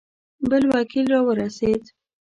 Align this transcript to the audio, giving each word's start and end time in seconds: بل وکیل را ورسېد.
بل 0.49 0.63
وکیل 0.75 1.05
را 1.13 1.19
ورسېد. 1.27 1.83